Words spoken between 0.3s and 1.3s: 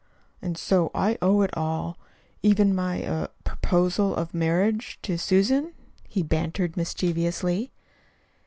"And so I